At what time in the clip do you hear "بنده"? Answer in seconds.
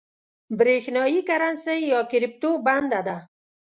2.65-2.99